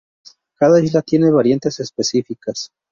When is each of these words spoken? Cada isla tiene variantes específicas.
Cada 0.57 0.79
isla 0.81 1.03
tiene 1.03 1.29
variantes 1.29 1.79
específicas. 1.79 2.71